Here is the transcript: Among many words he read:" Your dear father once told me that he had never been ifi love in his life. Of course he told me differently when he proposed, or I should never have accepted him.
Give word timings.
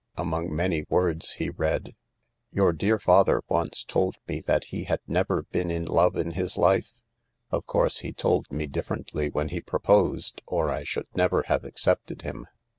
Among 0.17 0.51
many 0.55 0.83
words 0.89 1.33
he 1.33 1.51
read:" 1.51 1.93
Your 2.51 2.73
dear 2.73 2.97
father 2.97 3.43
once 3.47 3.83
told 3.83 4.15
me 4.27 4.39
that 4.47 4.63
he 4.63 4.85
had 4.85 4.99
never 5.05 5.43
been 5.43 5.67
ifi 5.67 5.87
love 5.87 6.15
in 6.15 6.31
his 6.31 6.57
life. 6.57 6.91
Of 7.51 7.67
course 7.67 7.99
he 7.99 8.11
told 8.11 8.51
me 8.51 8.65
differently 8.65 9.29
when 9.29 9.49
he 9.49 9.61
proposed, 9.61 10.41
or 10.47 10.71
I 10.71 10.85
should 10.85 11.05
never 11.13 11.43
have 11.49 11.63
accepted 11.65 12.23
him. 12.23 12.47